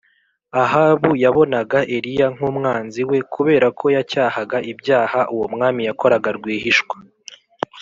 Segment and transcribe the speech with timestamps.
[0.63, 6.95] ahabu yabonaga eliya nk’umwanzi we kubera ko yacyahaga ibyaha uwo mwami yakoraga rwihishwa